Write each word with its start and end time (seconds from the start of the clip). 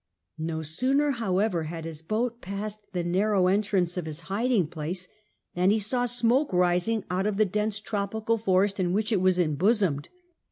No 0.39 0.63
sooner, 0.63 1.11
however, 1.11 1.65
had 1.65 1.85
his 1.85 2.01
boat 2.01 2.41
passed 2.41 2.91
the 2.91 3.03
narrow 3.03 3.45
entrance 3.45 3.97
of 3.97 4.07
his 4.07 4.21
hiding 4.21 4.65
place, 4.65 5.07
than 5.53 5.69
he 5.69 5.77
saw 5.77 6.07
smoke 6.07 6.51
rising 6.51 7.05
out 7.11 7.27
of 7.27 7.37
the 7.37 7.45
dense 7.45 7.79
tropical 7.79 8.39
forest 8.39 8.79
in 8.79 8.93
which 8.93 9.11
it 9.11 9.21
was 9.21 9.37
embosomed. 9.37 10.09